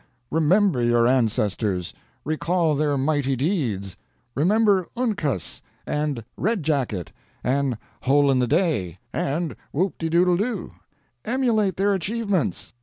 [0.31, 1.93] Remember your ancestors!
[2.25, 3.97] Recall their mighty deeds!
[4.33, 5.61] Remember Uncas!
[5.85, 7.11] and Red jacket!
[7.43, 8.97] and Hole in the Day!
[9.13, 10.71] and Whoopdedoodledo!
[11.23, 12.73] Emulate their achievements!